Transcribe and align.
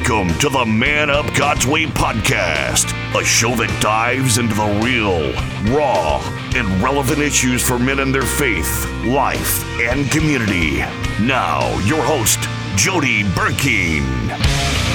Welcome 0.00 0.38
to 0.38 0.48
the 0.48 0.64
Man 0.64 1.10
Up 1.10 1.26
God's 1.34 1.66
Way 1.66 1.84
podcast, 1.84 2.94
a 3.14 3.22
show 3.22 3.54
that 3.56 3.82
dives 3.82 4.38
into 4.38 4.54
the 4.54 4.80
real, 4.82 5.30
raw, 5.76 6.22
and 6.56 6.82
relevant 6.82 7.18
issues 7.18 7.62
for 7.62 7.78
men 7.78 7.98
and 7.98 8.14
their 8.14 8.22
faith, 8.22 8.86
life, 9.04 9.62
and 9.78 10.10
community. 10.10 10.78
Now, 11.20 11.78
your 11.80 12.02
host, 12.02 12.38
Jody 12.76 13.24
Burkeen. 13.24 14.89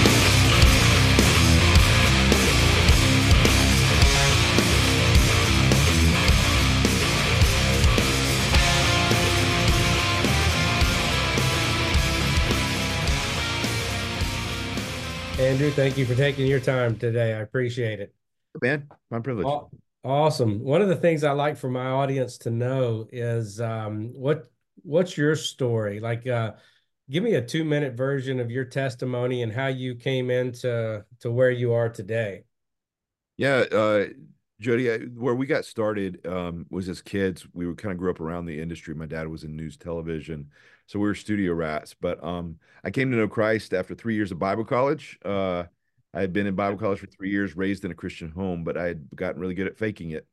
Andrew, 15.56 15.72
thank 15.72 15.98
you 15.98 16.06
for 16.06 16.16
taking 16.16 16.48
your 16.48 16.60
time 16.60 16.98
today. 16.98 17.34
I 17.34 17.40
appreciate 17.40 18.02
it. 18.02 18.14
Man, 18.62 18.90
my 19.10 19.22
privilege. 19.22 19.48
Awesome. 20.04 20.62
One 20.62 20.82
of 20.82 20.90
the 20.90 20.98
things 20.98 21.24
I 21.24 21.32
like 21.32 21.56
for 21.56 21.70
my 21.70 21.86
audience 21.86 22.38
to 22.40 22.52
know 22.52 23.08
is 23.10 23.62
um, 23.62 24.12
what 24.16 24.52
what's 24.84 25.18
your 25.18 25.34
story? 25.38 26.02
Like, 26.02 26.28
uh, 26.28 26.56
give 27.10 27.24
me 27.24 27.36
a 27.36 27.42
two 27.42 27.64
minute 27.64 27.94
version 27.94 28.42
of 28.42 28.52
your 28.52 28.66
testimony 28.66 29.44
and 29.44 29.52
how 29.54 29.68
you 29.68 29.96
came 29.96 30.30
into 30.30 31.06
to 31.22 31.32
where 31.32 31.52
you 31.52 31.72
are 31.72 31.88
today. 31.88 32.44
Yeah, 33.38 33.64
uh, 33.72 34.08
Jody, 34.60 34.92
I, 34.92 34.98
where 35.00 35.36
we 35.36 35.46
got 35.46 35.66
started 35.66 36.26
um, 36.26 36.66
was 36.70 36.88
as 36.88 37.02
kids. 37.02 37.46
We 37.54 37.68
were 37.68 37.76
kind 37.76 37.92
of 37.92 37.98
grew 37.98 38.10
up 38.10 38.22
around 38.22 38.46
the 38.46 38.60
industry. 38.60 38.96
My 38.96 39.06
dad 39.06 39.28
was 39.28 39.44
in 39.44 39.56
news 39.56 39.76
television, 39.76 40.50
so 40.86 40.98
we 40.98 41.08
were 41.08 41.16
studio 41.16 41.54
rats. 41.54 41.94
But 42.00 42.24
um, 42.24 42.58
I 42.84 42.92
came 42.92 43.12
to 43.12 43.18
know 43.18 43.28
Christ 43.28 43.74
after 43.74 43.96
three 43.96 44.16
years 44.16 44.32
of 44.32 44.40
Bible 44.40 44.64
college. 44.64 45.20
Uh, 45.26 45.64
I 46.14 46.22
had 46.22 46.32
been 46.32 46.48
in 46.48 46.56
Bible 46.56 46.78
college 46.78 47.00
for 47.00 47.08
three 47.08 47.30
years, 47.30 47.58
raised 47.58 47.84
in 47.84 47.92
a 47.92 47.96
Christian 47.96 48.30
home, 48.30 48.64
but 48.64 48.78
I 48.78 48.86
had 48.86 49.06
gotten 49.14 49.42
really 49.42 49.56
good 49.56 49.68
at 49.68 49.78
faking 49.78 50.12
it. 50.12 50.26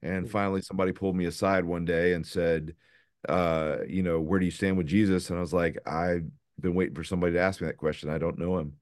And 0.00 0.30
finally, 0.30 0.62
somebody 0.62 0.92
pulled 0.92 1.16
me 1.16 1.26
aside 1.26 1.64
one 1.64 1.84
day 1.84 2.14
and 2.14 2.26
said, 2.26 2.74
uh, 3.28 3.78
"You 3.86 4.02
know, 4.02 4.20
where 4.20 4.38
do 4.38 4.46
you 4.46 4.50
stand 4.50 4.78
with 4.78 4.86
Jesus?" 4.86 5.28
And 5.28 5.38
I 5.38 5.42
was 5.42 5.52
like, 5.52 5.76
"I've 5.86 6.24
been 6.58 6.74
waiting 6.74 6.94
for 6.94 7.04
somebody 7.04 7.34
to 7.34 7.40
ask 7.40 7.60
me 7.60 7.66
that 7.66 7.76
question. 7.76 8.08
I 8.08 8.18
don't 8.18 8.38
know 8.38 8.58
him." 8.58 8.78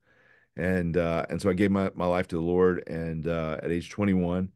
And 0.56 0.97
uh, 0.97 1.27
and 1.31 1.42
so 1.42 1.50
I 1.50 1.55
gave 1.55 1.72
my 1.72 1.91
my 1.97 2.06
life 2.06 2.28
to 2.28 2.37
the 2.37 2.42
Lord. 2.42 2.84
And 2.87 3.27
uh, 3.27 3.59
at 3.61 3.72
age 3.72 3.91
21, 3.91 4.53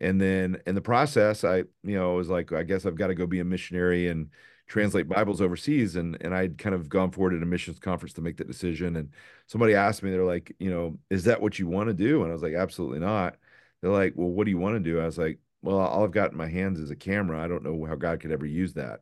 and 0.00 0.20
then 0.20 0.58
in 0.66 0.74
the 0.74 0.80
process, 0.80 1.44
I 1.44 1.58
you 1.82 1.96
know 1.96 2.14
was 2.14 2.28
like, 2.28 2.52
I 2.52 2.62
guess 2.62 2.86
I've 2.86 2.96
got 2.96 3.08
to 3.08 3.14
go 3.14 3.26
be 3.26 3.40
a 3.40 3.44
missionary 3.44 4.08
and 4.08 4.30
translate 4.66 5.08
Bibles 5.08 5.40
overseas. 5.40 5.96
And 5.96 6.16
and 6.20 6.34
I'd 6.34 6.58
kind 6.58 6.74
of 6.74 6.88
gone 6.88 7.10
forward 7.10 7.34
at 7.34 7.42
a 7.42 7.46
missions 7.46 7.78
conference 7.78 8.12
to 8.14 8.20
make 8.22 8.36
that 8.38 8.48
decision. 8.48 8.96
And 8.96 9.10
somebody 9.46 9.74
asked 9.74 10.02
me, 10.02 10.10
they're 10.10 10.24
like, 10.24 10.54
you 10.58 10.70
know, 10.70 10.98
is 11.10 11.24
that 11.24 11.40
what 11.40 11.58
you 11.58 11.66
want 11.68 11.88
to 11.88 11.94
do? 11.94 12.22
And 12.22 12.30
I 12.30 12.34
was 12.34 12.42
like, 12.42 12.54
absolutely 12.54 13.00
not. 13.00 13.36
They're 13.80 13.90
like, 13.90 14.14
well, 14.16 14.28
what 14.28 14.44
do 14.44 14.50
you 14.50 14.58
want 14.58 14.76
to 14.76 14.80
do? 14.80 15.00
I 15.00 15.06
was 15.06 15.18
like, 15.18 15.38
well, 15.62 15.78
all 15.78 16.04
I've 16.04 16.10
got 16.10 16.32
in 16.32 16.38
my 16.38 16.48
hands 16.48 16.78
is 16.80 16.90
a 16.90 16.96
camera. 16.96 17.42
I 17.42 17.48
don't 17.48 17.64
know 17.64 17.84
how 17.86 17.94
God 17.94 18.20
could 18.20 18.32
ever 18.32 18.46
use 18.46 18.74
that. 18.74 19.00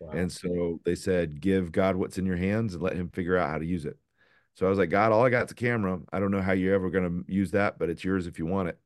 Wow. 0.00 0.10
And 0.12 0.30
so 0.30 0.80
they 0.84 0.94
said, 0.94 1.40
give 1.40 1.72
God 1.72 1.96
what's 1.96 2.18
in 2.18 2.26
your 2.26 2.36
hands 2.36 2.74
and 2.74 2.82
let 2.82 2.96
him 2.96 3.08
figure 3.08 3.36
out 3.36 3.50
how 3.50 3.58
to 3.58 3.64
use 3.66 3.86
it. 3.86 3.96
So 4.54 4.66
I 4.66 4.70
was 4.70 4.78
like, 4.78 4.90
God, 4.90 5.12
all 5.12 5.24
I 5.24 5.30
got 5.30 5.46
is 5.46 5.52
a 5.52 5.54
camera. 5.54 6.00
I 6.12 6.18
don't 6.18 6.30
know 6.30 6.42
how 6.42 6.52
you're 6.52 6.74
ever 6.74 6.90
going 6.90 7.24
to 7.24 7.32
use 7.32 7.50
that, 7.52 7.78
but 7.78 7.90
it's 7.90 8.04
yours 8.04 8.26
if 8.26 8.38
you 8.38 8.46
want 8.46 8.68
it. 8.68 8.78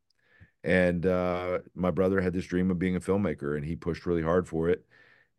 And 0.62 1.06
uh, 1.06 1.61
my 1.75 1.91
brother 1.91 2.20
had 2.20 2.33
this 2.33 2.47
dream 2.47 2.70
of 2.70 2.78
being 2.78 2.97
a 2.97 3.00
filmmaker, 3.00 3.56
and 3.56 3.64
he 3.64 3.77
pushed 3.77 4.06
really 4.06 4.22
hard 4.22 4.47
for 4.47 4.69
it 4.69 4.84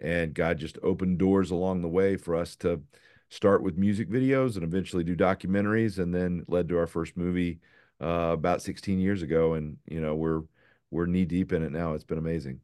and 0.02 0.33
God 0.33 0.58
just 0.58 0.80
opened 0.81 1.19
doors 1.19 1.52
along 1.52 1.81
the 1.81 1.88
way 1.88 2.17
for 2.17 2.36
us 2.36 2.55
to 2.58 2.81
start 3.29 3.63
with 3.63 3.78
music 3.78 4.09
videos 4.09 4.56
and 4.56 4.63
eventually 4.63 5.03
do 5.03 5.16
documentaries, 5.16 6.00
and 6.00 6.13
then 6.13 6.44
led 6.47 6.68
to 6.69 6.78
our 6.78 6.88
first 6.88 7.16
movie 7.16 7.59
uh, 8.01 8.31
about 8.34 8.62
16 8.62 9.00
years 9.00 9.22
ago. 9.22 9.53
And 9.53 9.78
you 9.88 10.01
know 10.01 10.16
we're 10.16 10.41
we're 10.90 11.06
knee 11.06 11.25
deep 11.25 11.53
in 11.53 11.63
it 11.63 11.72
now. 11.72 11.94
It's 11.94 12.03
been 12.03 12.18
amazing. 12.18 12.59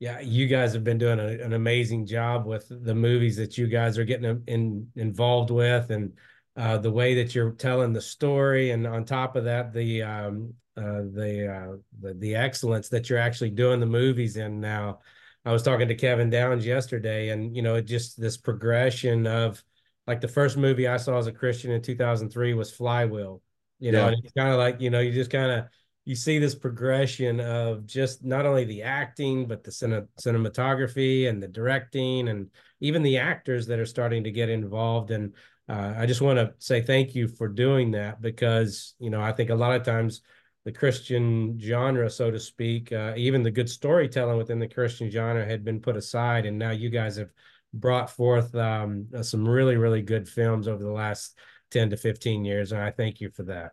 Yeah, 0.00 0.18
you 0.18 0.48
guys 0.48 0.72
have 0.72 0.82
been 0.82 0.98
doing 0.98 1.20
a, 1.20 1.44
an 1.44 1.52
amazing 1.52 2.06
job 2.06 2.44
with 2.44 2.66
the 2.68 2.94
movies 2.94 3.36
that 3.36 3.56
you 3.56 3.68
guys 3.68 3.96
are 3.98 4.04
getting 4.04 4.42
in, 4.48 4.88
involved 4.96 5.52
with, 5.52 5.90
and 5.90 6.12
uh, 6.56 6.78
the 6.78 6.90
way 6.90 7.14
that 7.14 7.36
you're 7.36 7.52
telling 7.52 7.92
the 7.92 8.00
story, 8.00 8.72
and 8.72 8.84
on 8.84 9.04
top 9.04 9.36
of 9.36 9.44
that, 9.44 9.72
the 9.72 10.02
um, 10.02 10.54
uh, 10.76 11.02
the, 11.12 11.52
uh, 11.52 11.76
the 12.00 12.14
the 12.14 12.34
excellence 12.34 12.88
that 12.88 13.10
you're 13.10 13.18
actually 13.18 13.50
doing 13.50 13.80
the 13.80 13.86
movies 13.86 14.36
in 14.36 14.60
now. 14.60 15.00
I 15.44 15.52
was 15.52 15.62
talking 15.62 15.88
to 15.88 15.94
Kevin 15.94 16.30
Downes 16.30 16.64
yesterday, 16.64 17.30
and 17.30 17.54
you 17.54 17.62
know, 17.62 17.74
it 17.74 17.82
just 17.82 18.20
this 18.20 18.36
progression 18.36 19.26
of 19.26 19.62
like 20.06 20.20
the 20.20 20.28
first 20.28 20.56
movie 20.56 20.88
I 20.88 20.96
saw 20.96 21.18
as 21.18 21.26
a 21.26 21.32
Christian 21.32 21.70
in 21.72 21.82
2003 21.82 22.54
was 22.54 22.72
Flywheel. 22.72 23.42
You 23.78 23.92
know, 23.92 24.06
yeah. 24.06 24.12
and 24.12 24.24
it's 24.24 24.32
kind 24.32 24.50
of 24.50 24.58
like 24.58 24.80
you 24.80 24.90
know, 24.90 25.00
you 25.00 25.12
just 25.12 25.30
kind 25.30 25.50
of 25.50 25.66
you 26.04 26.16
see 26.16 26.38
this 26.38 26.54
progression 26.54 27.40
of 27.40 27.86
just 27.86 28.24
not 28.24 28.46
only 28.46 28.64
the 28.64 28.82
acting 28.82 29.46
but 29.46 29.62
the 29.62 29.70
cine- 29.70 30.08
cinematography 30.20 31.28
and 31.28 31.42
the 31.42 31.48
directing 31.48 32.28
and 32.28 32.50
even 32.80 33.02
the 33.02 33.18
actors 33.18 33.66
that 33.66 33.78
are 33.78 33.86
starting 33.86 34.24
to 34.24 34.30
get 34.30 34.48
involved 34.48 35.10
and 35.10 35.34
uh, 35.68 35.94
i 35.96 36.06
just 36.06 36.20
want 36.20 36.38
to 36.38 36.52
say 36.58 36.80
thank 36.80 37.14
you 37.14 37.28
for 37.28 37.48
doing 37.48 37.92
that 37.92 38.20
because 38.20 38.94
you 38.98 39.10
know 39.10 39.20
i 39.20 39.32
think 39.32 39.50
a 39.50 39.54
lot 39.54 39.74
of 39.74 39.84
times 39.84 40.22
the 40.64 40.72
Christian 40.72 41.58
genre, 41.58 42.08
so 42.08 42.30
to 42.30 42.38
speak. 42.38 42.92
Uh, 42.92 43.14
even 43.16 43.42
the 43.42 43.50
good 43.50 43.68
storytelling 43.68 44.38
within 44.38 44.58
the 44.58 44.68
Christian 44.68 45.10
genre 45.10 45.44
had 45.44 45.64
been 45.64 45.80
put 45.80 45.96
aside, 45.96 46.46
and 46.46 46.58
now 46.58 46.70
you 46.70 46.88
guys 46.88 47.16
have 47.16 47.30
brought 47.74 48.10
forth 48.10 48.54
um, 48.54 49.06
uh, 49.16 49.22
some 49.22 49.48
really, 49.48 49.76
really 49.76 50.02
good 50.02 50.28
films 50.28 50.68
over 50.68 50.82
the 50.82 50.92
last 50.92 51.36
ten 51.70 51.90
to 51.90 51.96
fifteen 51.96 52.44
years, 52.44 52.72
and 52.72 52.80
I 52.80 52.90
thank 52.90 53.20
you 53.20 53.30
for 53.30 53.42
that. 53.44 53.72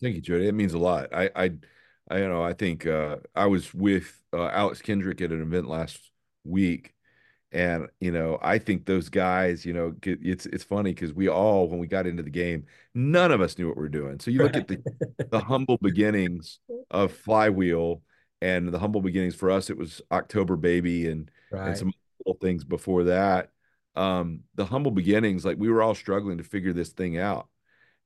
Thank 0.00 0.16
you, 0.16 0.22
Jody. 0.22 0.48
It 0.48 0.54
means 0.54 0.74
a 0.74 0.78
lot. 0.78 1.14
I, 1.14 1.30
I, 1.36 1.50
I 2.08 2.18
you 2.18 2.28
know, 2.28 2.42
I 2.42 2.52
think 2.52 2.86
uh, 2.86 3.16
I 3.34 3.46
was 3.46 3.72
with 3.74 4.20
uh, 4.32 4.46
Alex 4.46 4.80
Kendrick 4.82 5.20
at 5.20 5.30
an 5.30 5.42
event 5.42 5.68
last 5.68 5.98
week, 6.44 6.93
and 7.54 7.86
you 8.00 8.10
know, 8.10 8.38
I 8.42 8.58
think 8.58 8.84
those 8.84 9.08
guys, 9.08 9.64
you 9.64 9.72
know, 9.72 9.94
it's 10.02 10.44
it's 10.46 10.64
funny 10.64 10.92
because 10.92 11.14
we 11.14 11.28
all, 11.28 11.68
when 11.68 11.78
we 11.78 11.86
got 11.86 12.04
into 12.04 12.24
the 12.24 12.30
game, 12.30 12.66
none 12.94 13.30
of 13.30 13.40
us 13.40 13.56
knew 13.56 13.68
what 13.68 13.76
we 13.76 13.84
are 13.84 13.88
doing. 13.88 14.18
So 14.18 14.32
you 14.32 14.42
look 14.42 14.56
at 14.56 14.66
the 14.66 14.82
the 15.30 15.38
humble 15.38 15.78
beginnings 15.80 16.58
of 16.90 17.12
Flywheel, 17.12 18.02
and 18.42 18.68
the 18.68 18.78
humble 18.80 19.00
beginnings 19.00 19.36
for 19.36 19.52
us, 19.52 19.70
it 19.70 19.78
was 19.78 20.02
October 20.10 20.56
Baby 20.56 21.08
and 21.08 21.30
right. 21.52 21.68
and 21.68 21.78
some 21.78 21.92
little 22.26 22.38
things 22.40 22.64
before 22.64 23.04
that. 23.04 23.50
Um, 23.94 24.40
the 24.56 24.64
humble 24.66 24.90
beginnings, 24.90 25.44
like 25.44 25.56
we 25.56 25.70
were 25.70 25.80
all 25.80 25.94
struggling 25.94 26.38
to 26.38 26.44
figure 26.44 26.72
this 26.72 26.90
thing 26.90 27.18
out. 27.18 27.46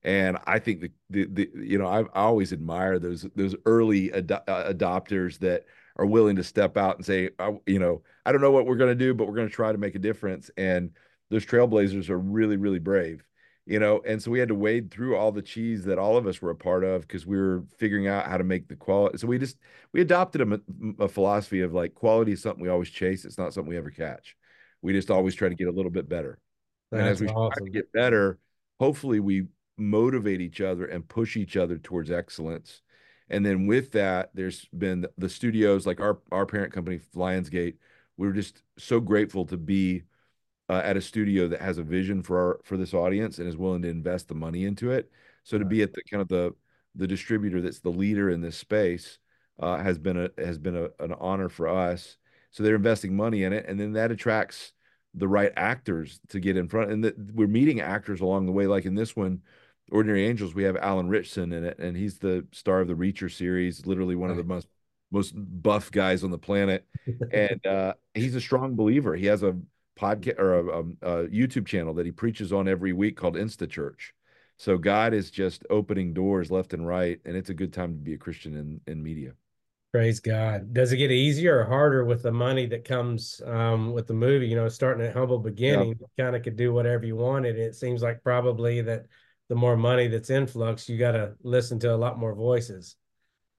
And 0.02 0.36
I 0.46 0.58
think 0.58 0.82
the, 0.82 0.90
the, 1.08 1.24
the 1.24 1.50
you 1.54 1.78
know 1.78 1.86
I, 1.86 2.02
I 2.02 2.24
always 2.24 2.52
admire 2.52 2.98
those 2.98 3.26
those 3.34 3.56
early 3.64 4.12
ad- 4.12 4.30
uh, 4.30 4.72
adopters 4.72 5.38
that 5.38 5.64
are 5.98 6.06
willing 6.06 6.36
to 6.36 6.44
step 6.44 6.76
out 6.76 6.96
and 6.96 7.04
say, 7.04 7.30
you 7.66 7.78
know, 7.78 8.02
I 8.24 8.32
don't 8.32 8.40
know 8.40 8.52
what 8.52 8.66
we're 8.66 8.76
going 8.76 8.96
to 8.96 9.04
do, 9.04 9.14
but 9.14 9.26
we're 9.26 9.34
going 9.34 9.48
to 9.48 9.54
try 9.54 9.72
to 9.72 9.78
make 9.78 9.96
a 9.96 10.00
difference. 10.00 10.50
And 10.56 10.90
those 11.30 11.44
trailblazers 11.44 12.08
are 12.08 12.18
really, 12.18 12.56
really 12.56 12.78
brave, 12.78 13.26
you 13.66 13.80
know. 13.80 14.00
And 14.06 14.22
so 14.22 14.30
we 14.30 14.38
had 14.38 14.48
to 14.48 14.54
wade 14.54 14.90
through 14.90 15.16
all 15.16 15.32
the 15.32 15.42
cheese 15.42 15.84
that 15.84 15.98
all 15.98 16.16
of 16.16 16.26
us 16.26 16.40
were 16.40 16.50
a 16.50 16.56
part 16.56 16.84
of 16.84 17.02
because 17.02 17.26
we 17.26 17.36
were 17.36 17.64
figuring 17.78 18.06
out 18.06 18.26
how 18.26 18.38
to 18.38 18.44
make 18.44 18.68
the 18.68 18.76
quality. 18.76 19.18
So 19.18 19.26
we 19.26 19.38
just 19.38 19.58
we 19.92 20.00
adopted 20.00 20.40
a, 20.40 20.60
a 21.02 21.08
philosophy 21.08 21.60
of 21.62 21.74
like 21.74 21.94
quality 21.94 22.32
is 22.32 22.42
something 22.42 22.62
we 22.62 22.70
always 22.70 22.90
chase. 22.90 23.24
It's 23.24 23.38
not 23.38 23.52
something 23.52 23.68
we 23.68 23.76
ever 23.76 23.90
catch. 23.90 24.36
We 24.82 24.92
just 24.92 25.10
always 25.10 25.34
try 25.34 25.48
to 25.48 25.56
get 25.56 25.68
a 25.68 25.72
little 25.72 25.90
bit 25.90 26.08
better. 26.08 26.38
That's 26.92 27.00
and 27.00 27.08
as 27.08 27.20
we 27.20 27.26
awesome. 27.28 27.58
try 27.58 27.66
to 27.66 27.72
get 27.72 27.92
better, 27.92 28.38
hopefully 28.78 29.18
we 29.18 29.48
motivate 29.76 30.40
each 30.40 30.60
other 30.60 30.86
and 30.86 31.06
push 31.06 31.36
each 31.36 31.56
other 31.56 31.76
towards 31.76 32.10
excellence 32.10 32.82
and 33.30 33.44
then 33.44 33.66
with 33.66 33.92
that, 33.92 34.30
there's 34.34 34.66
been 34.66 35.06
the 35.16 35.28
studios 35.28 35.86
like 35.86 36.00
our 36.00 36.20
our 36.32 36.46
parent 36.46 36.72
company, 36.72 37.00
Lionsgate. 37.14 37.76
We 38.16 38.28
are 38.28 38.32
just 38.32 38.62
so 38.78 39.00
grateful 39.00 39.46
to 39.46 39.56
be 39.56 40.02
uh, 40.68 40.82
at 40.84 40.96
a 40.96 41.00
studio 41.00 41.48
that 41.48 41.60
has 41.60 41.78
a 41.78 41.82
vision 41.82 42.22
for 42.22 42.38
our 42.38 42.60
for 42.64 42.76
this 42.76 42.94
audience 42.94 43.38
and 43.38 43.48
is 43.48 43.56
willing 43.56 43.82
to 43.82 43.88
invest 43.88 44.28
the 44.28 44.34
money 44.34 44.64
into 44.64 44.90
it. 44.90 45.10
So 45.44 45.58
to 45.58 45.64
be 45.64 45.82
at 45.82 45.92
the 45.92 46.02
kind 46.10 46.20
of 46.22 46.28
the 46.28 46.54
the 46.94 47.06
distributor 47.06 47.60
that's 47.60 47.80
the 47.80 47.90
leader 47.90 48.30
in 48.30 48.40
this 48.40 48.56
space 48.56 49.18
uh, 49.60 49.78
has 49.78 49.98
been 49.98 50.16
a 50.16 50.30
has 50.38 50.58
been 50.58 50.76
a, 50.76 50.88
an 51.00 51.14
honor 51.18 51.48
for 51.48 51.68
us. 51.68 52.16
So 52.50 52.62
they're 52.62 52.76
investing 52.76 53.14
money 53.16 53.44
in 53.44 53.52
it, 53.52 53.66
and 53.68 53.78
then 53.78 53.92
that 53.92 54.10
attracts 54.10 54.72
the 55.14 55.28
right 55.28 55.52
actors 55.56 56.20
to 56.28 56.40
get 56.40 56.56
in 56.56 56.68
front. 56.68 56.90
And 56.90 57.04
that 57.04 57.18
we're 57.34 57.46
meeting 57.46 57.80
actors 57.80 58.20
along 58.20 58.46
the 58.46 58.52
way, 58.52 58.66
like 58.66 58.84
in 58.84 58.94
this 58.94 59.16
one 59.16 59.42
Ordinary 59.90 60.26
Angels, 60.26 60.54
we 60.54 60.64
have 60.64 60.76
Alan 60.76 61.08
Ritchson 61.08 61.52
in 61.52 61.64
it, 61.64 61.78
and 61.78 61.96
he's 61.96 62.18
the 62.18 62.46
star 62.52 62.80
of 62.80 62.88
the 62.88 62.94
Reacher 62.94 63.30
series, 63.30 63.86
literally 63.86 64.16
one 64.16 64.30
right. 64.30 64.38
of 64.38 64.46
the 64.46 64.52
most 64.52 64.68
most 65.10 65.32
buff 65.34 65.90
guys 65.90 66.22
on 66.22 66.30
the 66.30 66.38
planet. 66.38 66.86
and 67.32 67.66
uh, 67.66 67.94
he's 68.14 68.34
a 68.34 68.40
strong 68.40 68.76
believer. 68.76 69.14
He 69.14 69.26
has 69.26 69.42
a 69.42 69.56
podcast 69.98 70.38
or 70.38 70.54
a, 70.54 70.66
a, 70.66 70.80
a, 70.80 71.28
YouTube 71.28 71.66
channel 71.66 71.94
that 71.94 72.06
he 72.06 72.12
preaches 72.12 72.52
on 72.52 72.68
every 72.68 72.92
week 72.92 73.16
called 73.16 73.34
Insta 73.34 73.68
Church. 73.68 74.14
So 74.56 74.76
God 74.76 75.14
is 75.14 75.30
just 75.30 75.64
opening 75.70 76.12
doors 76.12 76.50
left 76.50 76.74
and 76.74 76.86
right, 76.86 77.20
and 77.24 77.36
it's 77.36 77.50
a 77.50 77.54
good 77.54 77.72
time 77.72 77.94
to 77.94 78.00
be 78.00 78.14
a 78.14 78.18
Christian 78.18 78.54
in, 78.56 78.80
in 78.92 79.02
media. 79.02 79.32
Praise 79.92 80.20
God. 80.20 80.74
Does 80.74 80.92
it 80.92 80.98
get 80.98 81.10
easier 81.10 81.60
or 81.60 81.64
harder 81.64 82.04
with 82.04 82.22
the 82.22 82.32
money 82.32 82.66
that 82.66 82.84
comes 82.84 83.40
um, 83.46 83.92
with 83.92 84.06
the 84.06 84.14
movie? 84.14 84.46
You 84.46 84.56
know, 84.56 84.68
starting 84.68 85.06
at 85.06 85.14
humble 85.14 85.38
beginning, 85.38 85.94
yeah. 85.98 86.24
kind 86.24 86.36
of 86.36 86.42
could 86.42 86.56
do 86.56 86.72
whatever 86.72 87.06
you 87.06 87.16
wanted. 87.16 87.58
It 87.58 87.74
seems 87.74 88.02
like 88.02 88.22
probably 88.22 88.82
that 88.82 89.06
the 89.48 89.54
more 89.54 89.76
money 89.76 90.08
that's 90.08 90.30
influx, 90.30 90.88
you 90.88 90.98
got 90.98 91.12
to 91.12 91.34
listen 91.42 91.78
to 91.80 91.94
a 91.94 91.96
lot 91.96 92.18
more 92.18 92.34
voices. 92.34 92.96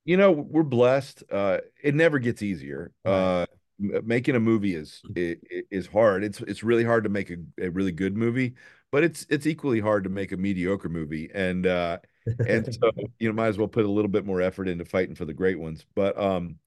You 0.06 0.18
know, 0.18 0.32
we're 0.32 0.64
blessed. 0.64 1.24
Uh, 1.32 1.58
it 1.84 1.96
never 1.96 2.20
gets 2.20 2.42
easier. 2.42 2.92
Right. 3.06 3.14
Uh, 3.14 3.46
making 3.80 4.36
a 4.36 4.40
movie 4.40 4.76
is 4.76 5.02
is 5.16 5.88
hard. 5.88 6.24
It's 6.24 6.42
it's 6.42 6.64
really 6.64 6.84
hard 6.84 7.04
to 7.06 7.10
make 7.10 7.30
a, 7.30 7.38
a, 7.60 7.70
really 7.70 7.92
good 7.92 8.18
movie, 8.18 8.56
but 8.92 9.04
it's 9.04 9.26
it's 9.30 9.48
equally 9.48 9.80
hard 9.80 10.04
to 10.04 10.10
make 10.10 10.32
a 10.32 10.38
mediocre 10.38 10.90
movie. 10.90 11.30
And 11.34 11.66
uh, 11.66 12.00
and 12.48 12.74
so 12.74 12.92
you 13.20 13.30
know, 13.30 13.34
might 13.34 13.48
as 13.48 13.58
well 13.58 13.68
put 13.68 13.86
a 13.86 13.92
little 13.92 14.10
bit 14.10 14.26
more 14.26 14.42
effort 14.42 14.68
into 14.68 14.86
fighting 14.86 15.16
for 15.16 15.26
the 15.26 15.34
great 15.34 15.60
ones. 15.60 15.86
But 15.96 16.20
um, 16.20 16.58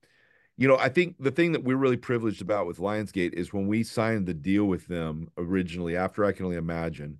you 0.56 0.68
know, 0.68 0.78
I 0.78 0.88
think 0.88 1.16
the 1.18 1.30
thing 1.30 1.52
that 1.52 1.64
we're 1.64 1.76
really 1.76 1.96
privileged 1.96 2.42
about 2.42 2.66
with 2.66 2.78
Lionsgate 2.78 3.34
is 3.34 3.52
when 3.52 3.66
we 3.66 3.82
signed 3.82 4.26
the 4.26 4.34
deal 4.34 4.64
with 4.64 4.86
them 4.86 5.28
originally, 5.36 5.96
after 5.96 6.24
I 6.24 6.32
can 6.32 6.44
only 6.44 6.56
imagine, 6.56 7.18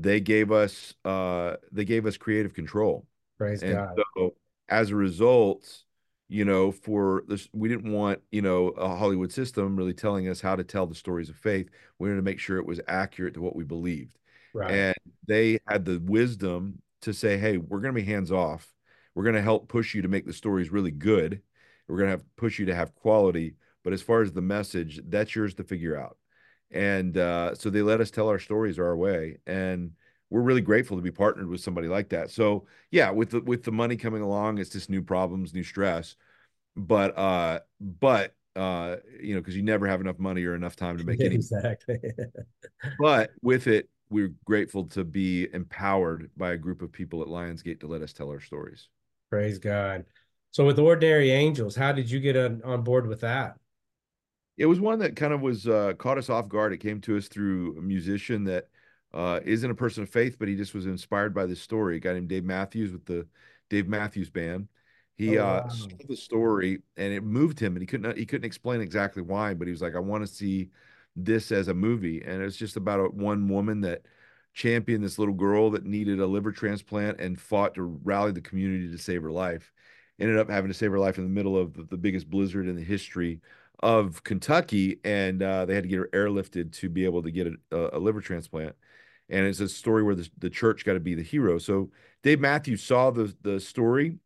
they 0.00 0.20
gave 0.20 0.52
us 0.52 0.94
uh 1.04 1.56
they 1.72 1.84
gave 1.84 2.06
us 2.06 2.16
creative 2.16 2.54
control. 2.54 3.06
Praise 3.36 3.62
and 3.62 3.74
God. 3.74 4.00
So 4.16 4.34
as 4.68 4.90
a 4.90 4.96
result, 4.96 5.84
you 6.28 6.44
know, 6.44 6.70
for 6.70 7.24
this, 7.26 7.48
we 7.52 7.68
didn't 7.68 7.90
want, 7.90 8.20
you 8.30 8.42
know, 8.42 8.68
a 8.68 8.94
Hollywood 8.94 9.32
system 9.32 9.76
really 9.76 9.94
telling 9.94 10.28
us 10.28 10.40
how 10.40 10.56
to 10.56 10.64
tell 10.64 10.86
the 10.86 10.94
stories 10.94 11.30
of 11.30 11.36
faith. 11.36 11.70
We 11.98 12.08
wanted 12.08 12.16
to 12.16 12.24
make 12.24 12.38
sure 12.38 12.58
it 12.58 12.66
was 12.66 12.80
accurate 12.86 13.34
to 13.34 13.40
what 13.40 13.56
we 13.56 13.64
believed. 13.64 14.18
Right. 14.52 14.70
And 14.70 14.96
they 15.26 15.58
had 15.66 15.84
the 15.84 15.98
wisdom 15.98 16.82
to 17.02 17.14
say, 17.14 17.38
hey, 17.38 17.56
we're 17.56 17.80
going 17.80 17.94
to 17.94 18.00
be 18.00 18.06
hands 18.06 18.30
off. 18.30 18.70
We're 19.14 19.24
going 19.24 19.36
to 19.36 19.42
help 19.42 19.68
push 19.68 19.94
you 19.94 20.02
to 20.02 20.08
make 20.08 20.26
the 20.26 20.32
stories 20.32 20.70
really 20.70 20.90
good. 20.90 21.40
We're 21.88 21.96
going 21.96 22.08
to 22.08 22.16
have 22.16 22.36
push 22.36 22.58
you 22.58 22.66
to 22.66 22.74
have 22.74 22.94
quality. 22.94 23.54
But 23.82 23.94
as 23.94 24.02
far 24.02 24.20
as 24.20 24.32
the 24.32 24.42
message, 24.42 25.00
that's 25.08 25.34
yours 25.34 25.54
to 25.54 25.64
figure 25.64 25.98
out. 25.98 26.17
And 26.70 27.16
uh, 27.16 27.54
so 27.54 27.70
they 27.70 27.82
let 27.82 28.00
us 28.00 28.10
tell 28.10 28.28
our 28.28 28.38
stories 28.38 28.78
our 28.78 28.96
way. 28.96 29.38
And 29.46 29.92
we're 30.30 30.42
really 30.42 30.60
grateful 30.60 30.96
to 30.96 31.02
be 31.02 31.10
partnered 31.10 31.48
with 31.48 31.60
somebody 31.60 31.88
like 31.88 32.10
that. 32.10 32.30
So 32.30 32.66
yeah, 32.90 33.10
with 33.10 33.30
the 33.30 33.40
with 33.40 33.64
the 33.64 33.72
money 33.72 33.96
coming 33.96 34.22
along, 34.22 34.58
it's 34.58 34.70
just 34.70 34.90
new 34.90 35.02
problems, 35.02 35.54
new 35.54 35.62
stress. 35.62 36.16
But 36.76 37.16
uh, 37.16 37.60
but 37.80 38.34
uh, 38.54 38.96
you 39.20 39.34
know, 39.34 39.40
because 39.40 39.56
you 39.56 39.62
never 39.62 39.86
have 39.86 40.00
enough 40.00 40.18
money 40.18 40.44
or 40.44 40.54
enough 40.54 40.76
time 40.76 40.98
to 40.98 41.04
make 41.04 41.20
any 41.20 41.34
exactly. 41.34 41.98
but 42.98 43.30
with 43.40 43.66
it, 43.66 43.88
we're 44.10 44.34
grateful 44.44 44.84
to 44.84 45.04
be 45.04 45.48
empowered 45.52 46.30
by 46.36 46.52
a 46.52 46.56
group 46.58 46.82
of 46.82 46.92
people 46.92 47.22
at 47.22 47.28
Lionsgate 47.28 47.80
to 47.80 47.86
let 47.86 48.02
us 48.02 48.12
tell 48.12 48.28
our 48.30 48.40
stories. 48.40 48.88
Praise 49.30 49.58
God. 49.58 50.04
So 50.50 50.64
with 50.64 50.78
Ordinary 50.78 51.30
Angels, 51.30 51.76
how 51.76 51.92
did 51.92 52.10
you 52.10 52.20
get 52.20 52.36
on, 52.36 52.62
on 52.64 52.82
board 52.82 53.06
with 53.06 53.20
that? 53.20 53.56
It 54.58 54.66
was 54.66 54.80
one 54.80 54.98
that 54.98 55.16
kind 55.16 55.32
of 55.32 55.40
was 55.40 55.68
uh, 55.68 55.94
caught 55.98 56.18
us 56.18 56.28
off 56.28 56.48
guard. 56.48 56.72
It 56.72 56.78
came 56.78 57.00
to 57.02 57.16
us 57.16 57.28
through 57.28 57.78
a 57.78 57.80
musician 57.80 58.44
that 58.44 58.68
uh, 59.14 59.40
isn't 59.44 59.70
a 59.70 59.74
person 59.74 60.02
of 60.02 60.10
faith, 60.10 60.36
but 60.38 60.48
he 60.48 60.56
just 60.56 60.74
was 60.74 60.86
inspired 60.86 61.32
by 61.32 61.46
this 61.46 61.62
story. 61.62 61.96
A 61.96 62.00
guy 62.00 62.12
named 62.12 62.28
Dave 62.28 62.44
Matthews 62.44 62.92
with 62.92 63.06
the 63.06 63.26
Dave 63.70 63.86
Matthews 63.86 64.30
Band. 64.30 64.68
He 65.14 65.38
oh, 65.38 65.42
uh, 65.42 65.46
wow. 65.46 65.58
uh, 65.58 65.68
saw 65.68 65.88
the 66.08 66.16
story 66.16 66.82
and 66.96 67.12
it 67.12 67.22
moved 67.22 67.60
him, 67.60 67.74
and 67.74 67.82
he 67.82 67.86
couldn't 67.86 68.18
he 68.18 68.26
couldn't 68.26 68.46
explain 68.46 68.80
exactly 68.80 69.22
why, 69.22 69.54
but 69.54 69.66
he 69.66 69.72
was 69.72 69.80
like, 69.80 69.94
"I 69.94 70.00
want 70.00 70.26
to 70.26 70.32
see 70.32 70.70
this 71.14 71.52
as 71.52 71.68
a 71.68 71.74
movie." 71.74 72.22
And 72.22 72.42
it's 72.42 72.56
just 72.56 72.76
about 72.76 73.00
a, 73.00 73.04
one 73.04 73.48
woman 73.48 73.80
that 73.82 74.02
championed 74.54 75.04
this 75.04 75.20
little 75.20 75.34
girl 75.34 75.70
that 75.70 75.84
needed 75.84 76.18
a 76.18 76.26
liver 76.26 76.50
transplant 76.50 77.20
and 77.20 77.40
fought 77.40 77.74
to 77.74 77.82
rally 77.82 78.32
the 78.32 78.40
community 78.40 78.90
to 78.90 78.98
save 78.98 79.22
her 79.22 79.30
life. 79.30 79.72
Ended 80.20 80.36
up 80.36 80.50
having 80.50 80.68
to 80.68 80.74
save 80.76 80.90
her 80.90 80.98
life 80.98 81.18
in 81.18 81.24
the 81.24 81.30
middle 81.30 81.56
of 81.56 81.74
the, 81.74 81.84
the 81.84 81.96
biggest 81.96 82.28
blizzard 82.28 82.66
in 82.66 82.74
the 82.74 82.82
history 82.82 83.40
of 83.80 84.22
Kentucky, 84.24 85.00
and 85.04 85.42
uh, 85.42 85.64
they 85.64 85.74
had 85.74 85.84
to 85.84 85.88
get 85.88 85.98
her 85.98 86.10
airlifted 86.12 86.72
to 86.72 86.88
be 86.88 87.04
able 87.04 87.22
to 87.22 87.30
get 87.30 87.46
a, 87.70 87.96
a 87.96 87.98
liver 87.98 88.20
transplant 88.20 88.74
and 89.28 89.46
it's 89.46 89.60
a 89.60 89.68
story 89.68 90.02
where 90.02 90.14
the, 90.14 90.28
the 90.38 90.50
church 90.50 90.84
got 90.84 90.94
to 90.94 91.00
be 91.00 91.14
the 91.14 91.22
hero. 91.22 91.58
So 91.58 91.90
Dave 92.22 92.40
Matthews 92.40 92.82
saw 92.82 93.10
the 93.10 93.34
the 93.42 93.60
story, 93.60 94.18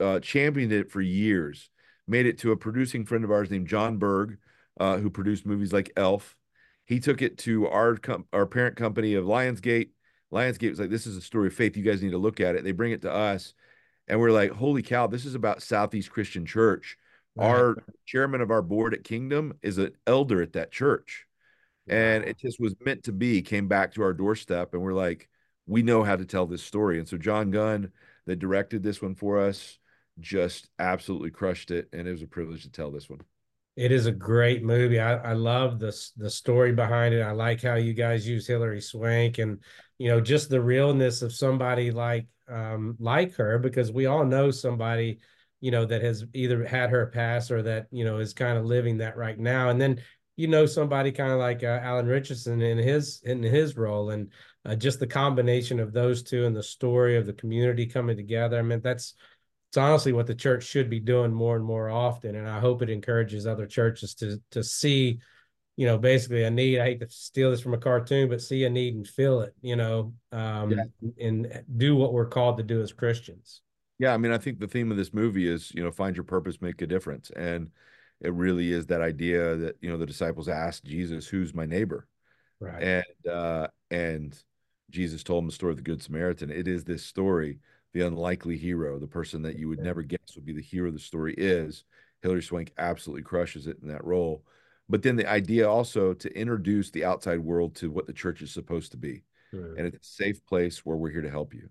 uh, 0.00 0.20
championed 0.20 0.72
it 0.72 0.90
for 0.90 1.00
years, 1.00 1.70
made 2.06 2.26
it 2.26 2.38
to 2.38 2.52
a 2.52 2.56
producing 2.56 3.04
friend 3.04 3.24
of 3.24 3.30
ours 3.30 3.50
named 3.50 3.68
Jon 3.68 3.96
Berg, 3.96 4.38
uh, 4.78 4.98
who 4.98 5.10
produced 5.10 5.46
movies 5.46 5.72
like 5.72 5.92
Elf. 5.96 6.36
He 6.84 7.00
took 7.00 7.22
it 7.22 7.38
to 7.38 7.66
our 7.68 7.96
com- 7.96 8.26
our 8.32 8.46
parent 8.46 8.76
company 8.76 9.14
of 9.14 9.24
Lionsgate. 9.24 9.90
Lionsgate 10.32 10.70
was 10.70 10.80
like, 10.80 10.90
"This 10.90 11.06
is 11.06 11.16
a 11.16 11.22
story 11.22 11.48
of 11.48 11.54
faith. 11.54 11.76
You 11.76 11.84
guys 11.84 12.02
need 12.02 12.12
to 12.12 12.18
look 12.18 12.40
at 12.40 12.54
it." 12.54 12.64
They 12.64 12.72
bring 12.72 12.92
it 12.92 13.02
to 13.02 13.12
us, 13.12 13.54
and 14.06 14.20
we're 14.20 14.30
like, 14.30 14.52
"Holy 14.52 14.82
cow! 14.82 15.06
This 15.06 15.24
is 15.24 15.34
about 15.34 15.62
Southeast 15.62 16.10
Christian 16.10 16.44
Church." 16.44 16.98
Right. 17.38 17.48
Our 17.48 17.76
chairman 18.06 18.40
of 18.40 18.50
our 18.50 18.62
board 18.62 18.94
at 18.94 19.04
Kingdom 19.04 19.54
is 19.62 19.78
an 19.78 19.92
elder 20.06 20.42
at 20.42 20.54
that 20.54 20.72
church. 20.72 21.26
And 21.88 22.24
it 22.24 22.38
just 22.38 22.60
was 22.60 22.74
meant 22.84 23.04
to 23.04 23.12
be 23.12 23.40
came 23.40 23.66
back 23.66 23.94
to 23.94 24.02
our 24.02 24.12
doorstep 24.12 24.74
and 24.74 24.82
we're 24.82 24.92
like 24.92 25.28
we 25.66 25.82
know 25.82 26.02
how 26.02 26.16
to 26.16 26.24
tell 26.24 26.46
this 26.46 26.62
story. 26.62 26.98
And 26.98 27.08
so 27.08 27.16
jon 27.16 27.50
gunn 27.50 27.92
that 28.26 28.38
directed 28.38 28.82
this 28.82 29.00
one 29.00 29.14
for 29.14 29.38
us 29.38 29.78
just 30.20 30.68
absolutely 30.78 31.30
crushed 31.30 31.70
it 31.70 31.88
and 31.92 32.06
it 32.06 32.10
was 32.10 32.22
a 32.22 32.26
privilege 32.26 32.64
to 32.64 32.70
tell 32.70 32.90
this 32.90 33.08
one. 33.08 33.20
It 33.76 33.92
is 33.92 34.06
a 34.06 34.12
great 34.12 34.64
movie. 34.64 34.98
I, 34.98 35.14
I 35.16 35.32
love 35.34 35.78
the, 35.78 35.96
the 36.16 36.28
story 36.28 36.72
behind 36.72 37.14
it. 37.14 37.22
I 37.22 37.30
like 37.30 37.62
how 37.62 37.76
you 37.76 37.94
guys 37.94 38.28
use 38.28 38.46
hilary 38.46 38.80
swank 38.82 39.38
and 39.38 39.62
you 39.98 40.08
know 40.10 40.20
just 40.20 40.50
the 40.50 40.60
realness 40.60 41.22
of 41.22 41.32
somebody 41.32 41.90
like 41.90 42.26
um 42.50 42.96
like 42.98 43.34
her 43.36 43.58
because 43.58 43.92
we 43.92 44.06
all 44.06 44.24
know 44.24 44.50
somebody 44.50 45.20
you 45.60 45.70
know 45.70 45.84
that 45.84 46.02
has 46.02 46.24
either 46.34 46.64
had 46.64 46.90
her 46.90 47.06
pass 47.06 47.50
or 47.50 47.62
that 47.62 47.86
you 47.90 48.04
know 48.04 48.18
is 48.18 48.32
kind 48.32 48.56
of 48.56 48.64
living 48.64 48.98
that 48.98 49.16
right 49.16 49.38
now 49.38 49.70
and 49.70 49.80
then 49.80 50.00
you 50.38 50.46
know 50.46 50.66
somebody 50.66 51.10
kind 51.10 51.32
of 51.32 51.40
like 51.40 51.64
uh, 51.64 51.80
Alan 51.82 52.06
Ritchson 52.06 52.62
in 52.62 52.78
his 52.78 53.20
in 53.24 53.42
his 53.42 53.76
role, 53.76 54.10
and 54.10 54.30
uh, 54.64 54.76
just 54.76 55.00
the 55.00 55.06
combination 55.06 55.80
of 55.80 55.92
those 55.92 56.22
two 56.22 56.46
and 56.46 56.54
the 56.54 56.62
story 56.62 57.16
of 57.16 57.26
the 57.26 57.32
community 57.32 57.86
coming 57.86 58.16
together. 58.16 58.56
I 58.56 58.62
mean, 58.62 58.80
that's 58.80 59.14
it's 59.68 59.76
honestly 59.76 60.12
what 60.12 60.28
the 60.28 60.36
church 60.36 60.62
should 60.62 60.88
be 60.88 61.00
doing 61.00 61.32
more 61.32 61.56
and 61.56 61.64
more 61.64 61.90
often, 61.90 62.36
and 62.36 62.48
I 62.48 62.60
hope 62.60 62.82
it 62.82 62.88
encourages 62.88 63.48
other 63.48 63.66
churches 63.66 64.14
to 64.14 64.40
to 64.52 64.62
see, 64.62 65.18
you 65.76 65.86
know, 65.86 65.98
basically 65.98 66.44
a 66.44 66.52
need. 66.52 66.78
I 66.78 66.84
hate 66.84 67.00
to 67.00 67.10
steal 67.10 67.50
this 67.50 67.60
from 67.60 67.74
a 67.74 67.78
cartoon, 67.78 68.28
but 68.28 68.40
see 68.40 68.62
a 68.62 68.70
need 68.70 68.94
and 68.94 69.08
fill 69.08 69.40
it, 69.40 69.56
you 69.60 69.74
know, 69.74 70.14
um, 70.30 70.70
yeah. 70.70 70.84
and 71.20 71.64
do 71.76 71.96
what 71.96 72.12
we're 72.12 72.28
called 72.28 72.58
to 72.58 72.62
do 72.62 72.80
as 72.80 72.92
Christians. 72.92 73.60
Yeah, 73.98 74.14
I 74.14 74.16
mean, 74.16 74.32
I 74.32 74.38
think 74.38 74.60
the 74.60 74.68
theme 74.68 74.90
of 74.90 74.96
this 74.96 75.12
movie 75.12 75.48
is, 75.48 75.72
you 75.74 75.82
know, 75.82 75.90
find 75.90 76.16
your 76.16 76.24
purpose, 76.24 76.62
make 76.62 76.80
a 76.82 76.86
difference, 76.86 77.30
and 77.30 77.70
it 78.20 78.32
really 78.32 78.72
is 78.72 78.86
that 78.86 79.00
idea 79.00 79.56
that 79.56 79.76
you 79.80 79.88
know 79.90 79.96
the 79.96 80.06
disciples 80.06 80.48
asked 80.48 80.84
jesus 80.84 81.28
who's 81.28 81.54
my 81.54 81.66
neighbor? 81.66 82.06
Right. 82.60 82.82
And 82.82 83.32
uh 83.32 83.68
and 83.90 84.36
jesus 84.90 85.22
told 85.22 85.42
them 85.42 85.48
the 85.48 85.54
story 85.54 85.70
of 85.72 85.76
the 85.76 85.82
good 85.82 86.02
samaritan. 86.02 86.50
It 86.50 86.68
is 86.68 86.84
this 86.84 87.04
story 87.04 87.60
the 87.92 88.06
unlikely 88.06 88.56
hero 88.56 88.98
the 88.98 89.06
person 89.06 89.42
that 89.42 89.56
you 89.58 89.68
would 89.68 89.80
never 89.80 90.02
guess 90.02 90.34
would 90.34 90.44
be 90.44 90.52
the 90.52 90.62
hero 90.62 90.88
of 90.88 90.94
the 90.94 91.00
story 91.00 91.34
is. 91.38 91.84
Hilary 92.22 92.42
swank 92.42 92.72
absolutely 92.78 93.22
crushes 93.22 93.66
it 93.68 93.78
in 93.82 93.88
that 93.88 94.04
role. 94.04 94.42
But 94.88 95.02
then 95.02 95.16
the 95.16 95.30
idea 95.30 95.68
also 95.68 96.14
to 96.14 96.38
introduce 96.38 96.90
the 96.90 97.04
outside 97.04 97.38
world 97.38 97.76
to 97.76 97.90
what 97.90 98.06
the 98.06 98.12
church 98.12 98.42
is 98.42 98.50
supposed 98.52 98.90
to 98.92 98.96
be. 98.96 99.22
Right. 99.52 99.78
and 99.78 99.86
it's 99.86 100.08
a 100.08 100.12
safe 100.12 100.44
place 100.44 100.84
where 100.84 100.96
we're 100.96 101.10
here 101.10 101.22
to 101.22 101.30
help 101.30 101.54
you 101.54 101.70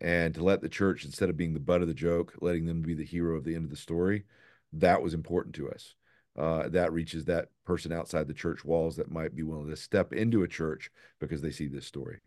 and 0.00 0.34
to 0.34 0.44
let 0.44 0.60
the 0.60 0.68
church 0.68 1.04
instead 1.04 1.28
of 1.28 1.36
being 1.36 1.54
the 1.54 1.60
butt 1.60 1.82
of 1.82 1.88
the 1.88 1.94
joke 1.94 2.34
letting 2.40 2.66
them 2.66 2.82
be 2.82 2.94
the 2.94 3.04
hero 3.04 3.36
of 3.36 3.44
the 3.44 3.54
end 3.54 3.64
of 3.64 3.70
the 3.70 3.76
story 3.76 4.24
that 4.72 5.02
was 5.02 5.14
important 5.14 5.54
to 5.56 5.70
us. 5.70 5.94
Uh, 6.36 6.68
that 6.68 6.92
reaches 6.92 7.24
that 7.24 7.48
person 7.64 7.90
outside 7.92 8.28
the 8.28 8.34
church 8.34 8.64
walls 8.64 8.96
that 8.96 9.10
might 9.10 9.34
be 9.34 9.42
willing 9.42 9.68
to 9.68 9.76
step 9.76 10.12
into 10.12 10.44
a 10.44 10.48
church 10.48 10.90
because 11.20 11.42
they 11.42 11.50
see 11.50 11.66
this 11.66 11.84
story. 11.84 12.20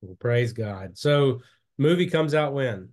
Well, 0.00 0.16
praise 0.18 0.54
God. 0.54 0.96
So, 0.96 1.40
movie 1.76 2.08
comes 2.08 2.34
out 2.34 2.54
when? 2.54 2.88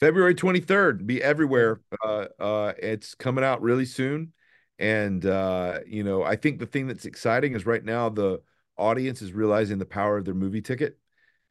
February 0.00 0.34
23rd. 0.34 1.06
Be 1.06 1.22
everywhere. 1.22 1.80
Uh, 2.04 2.26
uh, 2.40 2.72
it's 2.76 3.14
coming 3.14 3.44
out 3.44 3.62
really 3.62 3.84
soon. 3.84 4.32
And, 4.80 5.24
uh, 5.24 5.80
you 5.86 6.02
know, 6.02 6.24
I 6.24 6.34
think 6.34 6.58
the 6.58 6.66
thing 6.66 6.88
that's 6.88 7.04
exciting 7.04 7.54
is 7.54 7.66
right 7.66 7.84
now 7.84 8.08
the 8.08 8.40
audience 8.76 9.22
is 9.22 9.32
realizing 9.32 9.78
the 9.78 9.84
power 9.84 10.18
of 10.18 10.24
their 10.24 10.34
movie 10.34 10.62
ticket. 10.62 10.98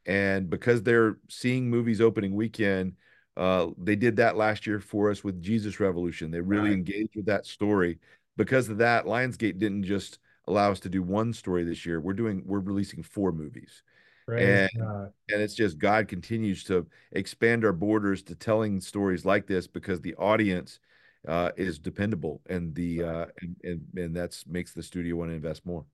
And 0.07 0.49
because 0.49 0.81
they're 0.81 1.17
seeing 1.29 1.69
movies 1.69 2.01
opening 2.01 2.33
weekend, 2.33 2.93
uh, 3.35 3.67
they 3.77 3.95
did 3.95 4.15
that 4.15 4.37
last 4.37 4.65
year 4.65 4.79
for 4.79 5.11
us 5.11 5.23
with 5.23 5.41
Jesus 5.41 5.79
Revolution. 5.79 6.31
They 6.31 6.41
really 6.41 6.69
right. 6.69 6.77
engaged 6.77 7.15
with 7.15 7.25
that 7.25 7.45
story. 7.45 7.99
Because 8.37 8.69
of 8.69 8.77
that, 8.79 9.05
Lionsgate 9.05 9.59
didn't 9.59 9.83
just 9.83 10.19
allow 10.47 10.71
us 10.71 10.79
to 10.81 10.89
do 10.89 11.03
one 11.03 11.33
story 11.33 11.63
this 11.63 11.85
year. 11.85 11.99
We're 11.99 12.13
doing 12.13 12.41
we're 12.45 12.59
releasing 12.59 13.03
four 13.03 13.31
movies. 13.31 13.83
and, 14.27 14.69
and 15.29 15.41
it's 15.41 15.55
just 15.55 15.77
God 15.77 16.07
continues 16.07 16.63
to 16.65 16.87
expand 17.11 17.63
our 17.63 17.73
borders 17.73 18.23
to 18.23 18.35
telling 18.35 18.81
stories 18.81 19.25
like 19.25 19.47
this 19.47 19.67
because 19.67 20.01
the 20.01 20.15
audience 20.15 20.79
uh, 21.27 21.51
is 21.57 21.79
dependable 21.79 22.41
and 22.49 22.73
the 22.75 23.03
uh, 23.03 23.25
and, 23.41 23.55
and 23.63 23.81
and 23.95 24.15
that's 24.15 24.47
makes 24.47 24.73
the 24.73 24.83
studio 24.83 25.15
want 25.15 25.31
to 25.31 25.35
invest 25.35 25.65
more. 25.65 25.85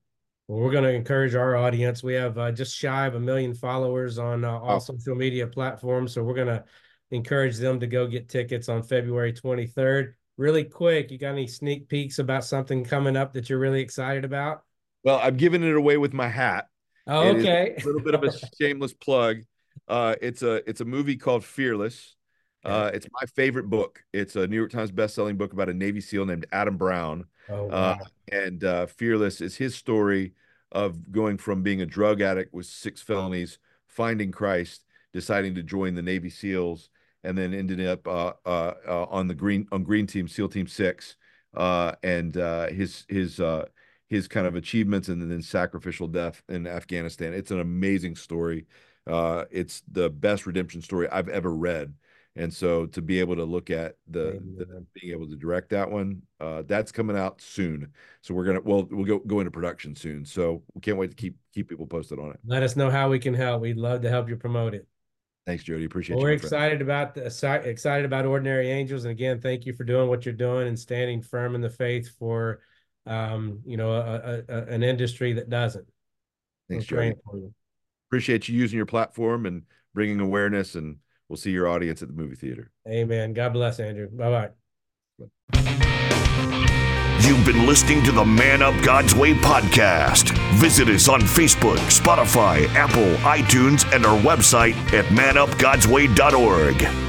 Well, 0.47 0.59
we're 0.59 0.71
going 0.71 0.83
to 0.83 0.93
encourage 0.93 1.35
our 1.35 1.55
audience. 1.55 2.03
We 2.03 2.13
have 2.15 2.37
uh, 2.37 2.51
just 2.51 2.75
shy 2.75 3.05
of 3.05 3.15
a 3.15 3.19
million 3.19 3.53
followers 3.53 4.17
on 4.17 4.43
uh, 4.43 4.51
all 4.51 4.75
oh. 4.75 4.79
social 4.79 5.15
media 5.15 5.47
platforms, 5.47 6.13
so 6.13 6.23
we're 6.23 6.33
going 6.33 6.47
to 6.47 6.63
encourage 7.11 7.57
them 7.57 7.79
to 7.79 7.87
go 7.87 8.07
get 8.07 8.27
tickets 8.27 8.67
on 8.67 8.83
February 8.83 9.31
23rd. 9.31 10.13
Really 10.37 10.63
quick, 10.63 11.11
you 11.11 11.17
got 11.17 11.29
any 11.29 11.47
sneak 11.47 11.87
peeks 11.87 12.19
about 12.19 12.43
something 12.43 12.83
coming 12.83 13.15
up 13.15 13.33
that 13.33 13.49
you're 13.49 13.59
really 13.59 13.81
excited 13.81 14.25
about? 14.25 14.63
Well, 15.03 15.19
I'm 15.21 15.37
giving 15.37 15.63
it 15.63 15.75
away 15.75 15.97
with 15.97 16.13
my 16.13 16.27
hat. 16.27 16.67
Oh, 17.07 17.29
okay. 17.29 17.75
A 17.81 17.85
little 17.85 18.01
bit 18.01 18.15
of 18.15 18.23
a 18.23 18.31
shameless 18.59 18.93
plug. 18.93 19.43
Uh, 19.87 20.15
it's 20.21 20.41
a 20.41 20.67
it's 20.69 20.81
a 20.81 20.85
movie 20.85 21.17
called 21.17 21.43
Fearless. 21.43 22.15
Uh, 22.63 22.89
it's 22.93 23.07
my 23.11 23.27
favorite 23.35 23.69
book. 23.69 24.01
It's 24.13 24.37
a 24.37 24.47
New 24.47 24.55
York 24.55 24.71
Times 24.71 24.89
best-selling 24.89 25.35
book 25.35 25.51
about 25.51 25.67
a 25.67 25.73
Navy 25.73 25.99
SEAL 25.99 26.25
named 26.25 26.45
Adam 26.53 26.77
Brown. 26.77 27.25
Oh, 27.49 27.69
Uh, 27.69 27.97
and 28.31 28.63
uh, 28.63 28.85
Fearless 28.85 29.41
is 29.41 29.55
his 29.57 29.75
story 29.75 30.33
of 30.71 31.11
going 31.11 31.37
from 31.37 31.61
being 31.61 31.81
a 31.81 31.85
drug 31.85 32.21
addict 32.21 32.53
with 32.53 32.65
six 32.65 33.01
felonies, 33.01 33.59
finding 33.87 34.31
Christ, 34.31 34.85
deciding 35.13 35.55
to 35.55 35.63
join 35.63 35.95
the 35.95 36.01
Navy 36.01 36.29
SEALs, 36.29 36.89
and 37.23 37.37
then 37.37 37.53
ended 37.53 37.85
up 37.85 38.07
uh, 38.07 38.33
uh, 38.45 38.73
uh, 38.87 39.05
on 39.09 39.27
the 39.27 39.35
green 39.35 39.67
on 39.71 39.83
Green 39.83 40.07
Team, 40.07 40.27
SEAL 40.27 40.49
Team 40.49 40.67
Six, 40.67 41.15
uh, 41.55 41.93
and 42.03 42.37
uh, 42.37 42.67
his 42.69 43.05
his 43.07 43.39
uh, 43.39 43.65
his 44.09 44.27
kind 44.27 44.47
of 44.47 44.55
achievements 44.55 45.07
and 45.09 45.21
then 45.31 45.41
sacrificial 45.41 46.07
death 46.07 46.43
in 46.49 46.67
Afghanistan. 46.67 47.33
It's 47.33 47.51
an 47.51 47.59
amazing 47.59 48.15
story. 48.15 48.65
Uh, 49.07 49.45
it's 49.51 49.81
the 49.91 50.09
best 50.09 50.45
redemption 50.45 50.81
story 50.81 51.07
I've 51.09 51.29
ever 51.29 51.53
read. 51.53 51.93
And 52.35 52.51
so 52.51 52.87
to 52.87 53.01
be 53.01 53.19
able 53.19 53.35
to 53.35 53.43
look 53.43 53.69
at 53.69 53.95
the, 54.09 54.41
the 54.57 54.85
being 54.99 55.13
able 55.13 55.27
to 55.27 55.35
direct 55.35 55.69
that 55.69 55.89
one, 55.91 56.23
uh, 56.39 56.63
that's 56.65 56.91
coming 56.91 57.15
out 57.15 57.39
soon. 57.41 57.91
So 58.21 58.33
we're 58.33 58.45
gonna 58.45 58.61
well 58.61 58.87
we'll 58.89 59.05
go 59.05 59.19
go 59.19 59.39
into 59.39 59.51
production 59.51 59.95
soon. 59.95 60.25
So 60.25 60.63
we 60.73 60.81
can't 60.81 60.97
wait 60.97 61.11
to 61.11 61.15
keep 61.15 61.35
keep 61.53 61.69
people 61.69 61.85
posted 61.85 62.17
on 62.17 62.31
it. 62.31 62.39
Let 62.45 62.63
us 62.63 62.75
know 62.75 62.89
how 62.89 63.09
we 63.09 63.19
can 63.19 63.35
help. 63.35 63.61
We'd 63.61 63.77
love 63.77 64.01
to 64.01 64.09
help 64.09 64.29
you 64.29 64.35
promote 64.35 64.73
it. 64.73 64.87
Thanks, 65.45 65.63
Jody. 65.63 65.85
Appreciate 65.85 66.15
Well, 66.15 66.23
we're 66.23 66.31
excited 66.31 66.81
about 66.81 67.15
the 67.15 67.25
excited 67.65 68.05
about 68.05 68.25
Ordinary 68.25 68.69
Angels, 68.69 69.03
and 69.03 69.11
again, 69.11 69.41
thank 69.41 69.65
you 69.65 69.73
for 69.73 69.83
doing 69.83 70.07
what 70.07 70.25
you're 70.25 70.33
doing 70.33 70.67
and 70.67 70.79
standing 70.79 71.21
firm 71.21 71.53
in 71.53 71.61
the 71.61 71.69
faith 71.69 72.09
for, 72.17 72.61
um, 73.05 73.59
you 73.65 73.75
know, 73.75 73.91
a, 73.91 74.15
a, 74.15 74.43
a- 74.47 74.65
an 74.67 74.83
industry 74.83 75.33
that 75.33 75.49
doesn't. 75.49 75.85
Thanks, 76.69 76.85
Jody. 76.85 77.13
you. 77.33 77.53
Appreciate 78.07 78.47
you 78.47 78.57
using 78.57 78.77
your 78.77 78.85
platform 78.85 79.45
and 79.45 79.63
bringing 79.93 80.21
awareness. 80.21 80.75
And 80.75 80.97
we'll 81.29 81.37
see 81.37 81.51
your 81.51 81.67
audience 81.67 82.01
at 82.01 82.07
the 82.09 82.13
movie 82.13 82.35
theater. 82.35 82.71
Amen. 82.87 83.33
God 83.33 83.53
bless, 83.53 83.79
Andrew. 83.79 84.09
Bye 84.09 84.29
bye. 84.29 84.49
You've 87.19 87.45
been 87.45 87.65
listening 87.65 88.03
to 88.03 88.11
the 88.11 88.25
Man 88.25 88.61
Up 88.61 88.75
God's 88.83 89.15
Way 89.15 89.33
podcast. 89.33 90.37
Visit 90.55 90.89
us 90.89 91.07
on 91.07 91.21
Facebook, 91.21 91.77
Spotify, 91.77 92.67
Apple, 92.75 93.15
iTunes, 93.23 93.89
and 93.95 94.05
our 94.05 94.19
website 94.19 94.75
at 94.93 95.05
manupgodsway.org. 95.05 97.02